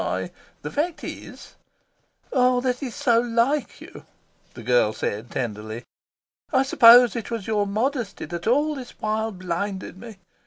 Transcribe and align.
I 0.03 0.31
the 0.63 0.71
fact 0.71 1.03
is" 1.03 1.53
"Ah, 2.33 2.59
that 2.61 2.81
is 2.81 2.95
so 2.95 3.19
like 3.21 3.79
you!" 3.79 4.07
the 4.55 4.63
girl 4.63 4.93
said 4.93 5.29
tenderly. 5.29 5.83
"I 6.51 6.63
suppose 6.63 7.15
it 7.15 7.29
was 7.29 7.45
your 7.45 7.67
modesty 7.67 8.25
that 8.25 8.47
all 8.47 8.73
this 8.73 8.99
while 8.99 9.31
blinded 9.31 9.97
me. 9.99 10.17